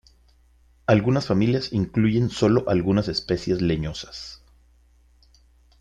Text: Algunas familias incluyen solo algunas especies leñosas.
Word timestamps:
Algunas 0.87 1.27
familias 1.27 1.73
incluyen 1.73 2.31
solo 2.31 2.63
algunas 2.67 3.07
especies 3.07 3.61
leñosas. 3.61 4.41